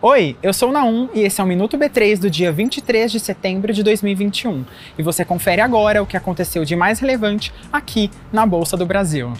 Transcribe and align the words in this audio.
Oi, 0.00 0.36
eu 0.40 0.52
sou 0.52 0.68
o 0.68 0.72
Naum 0.72 1.08
e 1.12 1.22
esse 1.22 1.40
é 1.40 1.44
o 1.44 1.46
Minuto 1.46 1.76
B3 1.76 2.20
do 2.20 2.30
dia 2.30 2.52
23 2.52 3.10
de 3.10 3.18
setembro 3.18 3.72
de 3.72 3.82
2021. 3.82 4.64
E 4.96 5.02
você 5.02 5.24
confere 5.24 5.60
agora 5.60 6.00
o 6.00 6.06
que 6.06 6.16
aconteceu 6.16 6.64
de 6.64 6.76
mais 6.76 7.00
relevante 7.00 7.52
aqui 7.72 8.12
na 8.32 8.46
Bolsa 8.46 8.76
do 8.76 8.86
Brasil. 8.86 9.32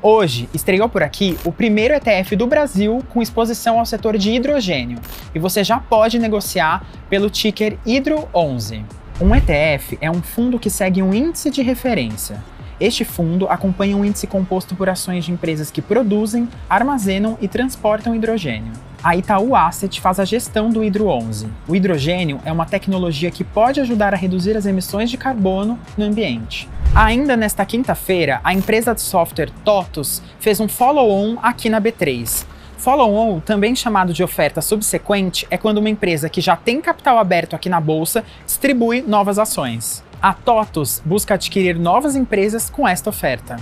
Hoje 0.00 0.48
estreou 0.54 0.88
por 0.88 1.02
aqui 1.02 1.36
o 1.44 1.50
primeiro 1.50 1.92
ETF 1.94 2.36
do 2.36 2.46
Brasil 2.46 3.02
com 3.08 3.20
exposição 3.20 3.80
ao 3.80 3.84
setor 3.84 4.16
de 4.16 4.30
hidrogênio 4.30 5.00
e 5.34 5.38
você 5.40 5.64
já 5.64 5.80
pode 5.80 6.20
negociar 6.20 6.86
pelo 7.10 7.28
ticker 7.28 7.76
Hidro11. 7.84 8.84
Um 9.20 9.34
ETF 9.34 9.98
é 10.00 10.08
um 10.08 10.22
fundo 10.22 10.60
que 10.60 10.70
segue 10.70 11.02
um 11.02 11.12
índice 11.12 11.50
de 11.50 11.60
referência. 11.60 12.40
Este 12.80 13.04
fundo 13.04 13.48
acompanha 13.48 13.96
um 13.96 14.04
índice 14.04 14.26
composto 14.26 14.76
por 14.76 14.88
ações 14.88 15.24
de 15.24 15.32
empresas 15.32 15.70
que 15.70 15.82
produzem, 15.82 16.48
armazenam 16.70 17.36
e 17.40 17.48
transportam 17.48 18.14
hidrogênio. 18.14 18.72
A 19.02 19.16
Itaú 19.16 19.54
Asset 19.54 20.00
faz 20.00 20.18
a 20.20 20.24
gestão 20.24 20.70
do 20.70 20.82
Hidro 20.82 21.08
11. 21.08 21.48
O 21.66 21.74
hidrogênio 21.74 22.40
é 22.44 22.52
uma 22.52 22.66
tecnologia 22.66 23.30
que 23.30 23.44
pode 23.44 23.80
ajudar 23.80 24.12
a 24.12 24.16
reduzir 24.16 24.56
as 24.56 24.66
emissões 24.66 25.10
de 25.10 25.16
carbono 25.16 25.78
no 25.96 26.04
ambiente. 26.04 26.68
Ainda 26.94 27.36
nesta 27.36 27.64
quinta-feira, 27.64 28.40
a 28.42 28.52
empresa 28.52 28.94
de 28.94 29.00
software 29.00 29.50
TOTUS 29.64 30.22
fez 30.40 30.58
um 30.58 30.68
follow-on 30.68 31.36
aqui 31.42 31.68
na 31.68 31.80
B3. 31.80 32.44
Follow-on, 32.78 33.40
também 33.40 33.74
chamado 33.74 34.12
de 34.12 34.22
oferta 34.22 34.62
subsequente, 34.62 35.46
é 35.50 35.58
quando 35.58 35.78
uma 35.78 35.90
empresa 35.90 36.28
que 36.28 36.40
já 36.40 36.54
tem 36.56 36.80
capital 36.80 37.18
aberto 37.18 37.56
aqui 37.56 37.68
na 37.68 37.80
bolsa 37.80 38.24
distribui 38.46 39.02
novas 39.02 39.36
ações. 39.36 40.04
A 40.22 40.32
TOTUS 40.32 41.02
busca 41.04 41.34
adquirir 41.34 41.76
novas 41.76 42.14
empresas 42.14 42.70
com 42.70 42.86
esta 42.86 43.10
oferta. 43.10 43.56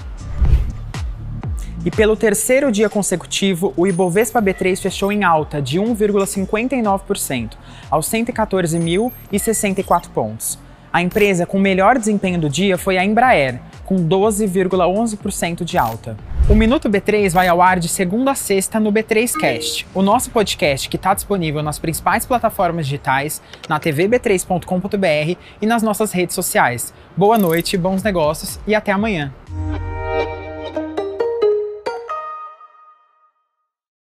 E 1.83 1.91
pelo 1.91 2.15
terceiro 2.15 2.71
dia 2.71 2.91
consecutivo, 2.91 3.73
o 3.77 3.87
Ibovespa 3.87 4.43
B3 4.43 4.81
fechou 4.81 5.11
em 5.11 5.25
alta 5.25 5.63
de 5.63 5.81
1,59%, 5.81 7.53
aos 7.91 8.11
114.064 8.11 10.09
pontos. 10.11 10.59
A 10.93 11.01
empresa 11.01 11.47
com 11.47 11.59
melhor 11.59 11.99
desempenho 11.99 12.39
do 12.39 12.51
dia 12.51 12.77
foi 12.77 12.99
a 12.99 13.05
Embraer, 13.05 13.61
com 13.85 13.97
12,11% 13.97 15.65
de 15.65 15.79
alta. 15.79 16.17
O 16.49 16.55
Minuto 16.55 16.89
B3 16.89 17.33
vai 17.33 17.49
ao 17.49 17.61
ar 17.61 17.81
de 17.81 17.89
segunda 17.89 18.31
a 18.31 18.35
sexta 18.37 18.79
no 18.79 18.93
B3Cast, 18.93 19.85
o 19.93 20.01
nosso 20.01 20.31
podcast 20.31 20.89
que 20.89 20.95
está 20.95 21.13
disponível 21.13 21.61
nas 21.61 21.77
principais 21.77 22.25
plataformas 22.25 22.87
digitais, 22.87 23.43
na 23.69 23.81
tvb3.com.br 23.81 25.41
e 25.61 25.67
nas 25.67 25.83
nossas 25.83 26.13
redes 26.13 26.37
sociais. 26.37 26.95
Boa 27.17 27.37
noite, 27.37 27.77
bons 27.77 28.05
negócios 28.05 28.61
e 28.65 28.77
até 28.77 28.93
amanhã. 28.93 29.35